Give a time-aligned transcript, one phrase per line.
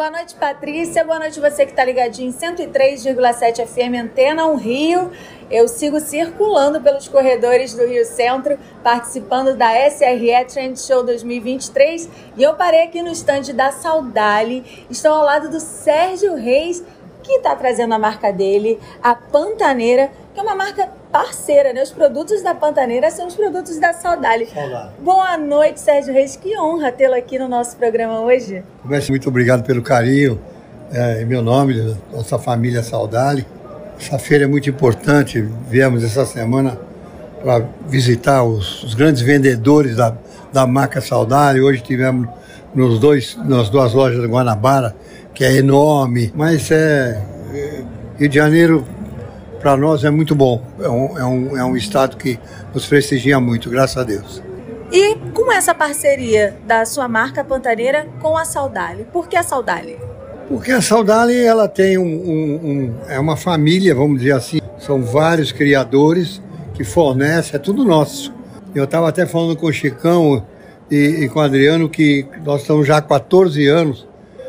[0.00, 1.04] Boa noite, Patrícia.
[1.04, 5.10] Boa noite você que está ligadinho em 103,7 FM Antena 1 Rio.
[5.50, 12.42] Eu sigo circulando pelos corredores do Rio Centro, participando da SRE Trend Show 2023 e
[12.42, 14.86] eu parei aqui no estande da Saudale.
[14.88, 16.82] Estou ao lado do Sérgio Reis,
[17.30, 21.82] que está trazendo a marca dele, a Pantaneira, que é uma marca parceira, né?
[21.82, 24.46] Os produtos da Pantaneira são os produtos da Saudale.
[24.46, 24.90] Saudade.
[25.00, 26.34] Boa noite, Sérgio Reis.
[26.34, 28.64] Que honra tê-lo aqui no nosso programa hoje.
[28.82, 30.40] Começo muito obrigado pelo carinho,
[30.92, 33.46] é, em meu nome, da nossa família Saudale.
[33.98, 35.40] Essa feira é muito importante.
[35.68, 36.78] Viemos essa semana
[37.42, 40.16] para visitar os, os, grandes vendedores da,
[40.52, 41.60] da marca Saudade.
[41.60, 42.28] Hoje tivemos
[42.74, 44.94] nos dois, nas duas lojas de Guanabara,
[45.34, 47.84] que é enorme, mas é, é
[48.18, 48.86] Rio de Janeiro
[49.60, 50.62] para nós é muito bom.
[50.80, 52.38] É um, é, um, é um estado que
[52.74, 54.42] nos prestigia muito, graças a Deus.
[54.90, 59.98] E com essa parceria da sua marca Pantaneira com a Saudale, por que a Saudale?
[60.48, 64.58] Porque a Saudale ela tem um, um, um, é uma família, vamos dizer assim.
[64.78, 66.42] São vários criadores
[66.74, 68.34] que fornecem, é tudo nosso.
[68.74, 70.44] Eu estava até falando com o Chicão
[70.90, 74.08] e, e, com o Adriano que nós estamos já há 14 anos.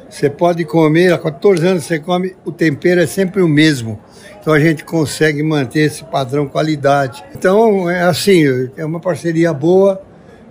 [0.10, 4.00] Você pode comer, há 14 anos você come, o tempero é sempre o mesmo.
[4.40, 7.24] Então a gente consegue manter esse padrão qualidade.
[7.34, 8.44] Então é assim,
[8.76, 10.02] é uma parceria boa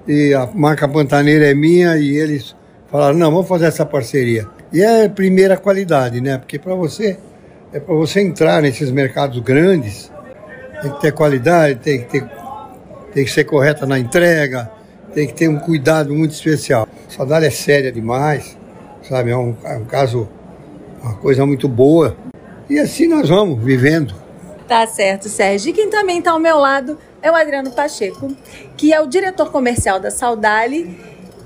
[0.07, 2.55] e a marca Pantaneira é minha e eles
[2.91, 4.47] falaram, não, vamos fazer essa parceria.
[4.73, 6.39] E é primeira qualidade, né?
[6.39, 7.19] Porque para você,
[7.73, 10.11] é para você entrar nesses mercados grandes,
[10.81, 12.25] tem que ter qualidade, tem que, ter,
[13.13, 14.71] tem que ser correta na entrega,
[15.15, 16.89] tem que ter um cuidado muito especial.
[17.09, 18.57] Saudade é séria demais,
[19.03, 19.31] sabe?
[19.31, 20.29] É um, é um caso,
[21.03, 22.17] uma coisa muito boa.
[22.69, 24.15] E assim nós vamos vivendo.
[24.69, 25.71] Tá certo, Sérgio.
[25.71, 28.35] E quem também está ao meu lado é o Adriano Pacheco,
[28.77, 30.97] que é o diretor comercial da Saudale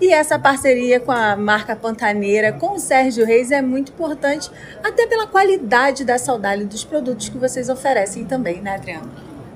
[0.00, 4.50] e essa parceria com a marca Pantaneira, com o Sérgio Reis, é muito importante,
[4.82, 9.10] até pela qualidade da saudade dos produtos que vocês oferecem também, né, Adriano?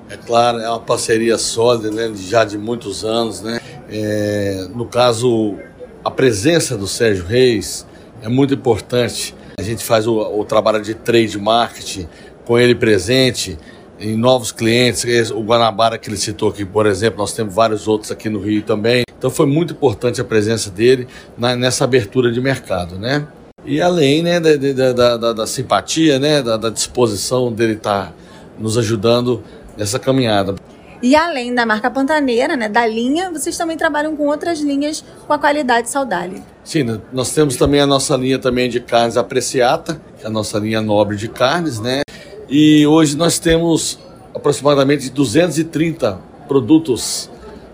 [0.09, 3.59] É claro, é uma parceria sólida, né, já de muitos anos, né?
[3.91, 5.57] É, no caso,
[6.03, 7.85] a presença do Sérgio Reis
[8.21, 9.35] é muito importante.
[9.57, 12.07] A gente faz o, o trabalho de trade marketing
[12.45, 13.57] com ele presente
[13.99, 15.31] em novos clientes.
[15.31, 18.61] O Guanabara que ele citou aqui, por exemplo, nós temos vários outros aqui no Rio
[18.61, 19.03] também.
[19.17, 21.07] Então foi muito importante a presença dele
[21.37, 23.27] na, nessa abertura de mercado, né?
[23.65, 28.13] E além né, da, da, da, da simpatia, né, da, da disposição dele estar tá
[28.57, 29.43] nos ajudando
[29.77, 30.55] nessa caminhada.
[31.01, 35.33] E além da marca Pantaneira, né, da linha, vocês também trabalham com outras linhas com
[35.33, 36.41] a qualidade saudável.
[36.63, 40.59] Sim, nós temos também a nossa linha também de carnes apreciata, que é a nossa
[40.59, 42.01] linha nobre de carnes, né?
[42.49, 43.99] E hoje nós temos
[44.35, 47.29] aproximadamente 230 produtos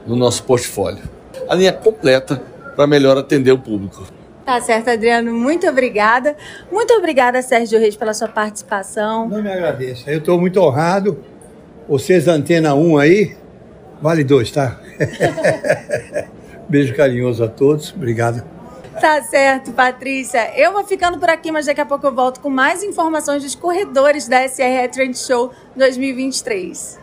[0.06, 1.16] no nosso portfólio
[1.48, 2.42] a linha completa
[2.76, 4.06] para melhor atender o público.
[4.46, 5.34] Tá certo, Adriano.
[5.34, 6.36] Muito obrigada.
[6.72, 9.28] Muito obrigada, Sérgio Reis, pela sua participação.
[9.28, 10.08] Não me agradeço.
[10.10, 11.20] Eu estou muito honrado.
[11.88, 13.36] Vocês Antena 1 aí,
[14.02, 14.80] vale dois, tá?
[16.68, 17.94] Beijo carinhoso a todos.
[17.94, 18.44] Obrigado.
[19.00, 20.52] Tá certo, Patrícia.
[20.58, 23.54] Eu vou ficando por aqui, mas daqui a pouco eu volto com mais informações dos
[23.54, 26.98] corredores da SRE Trend Show 2023.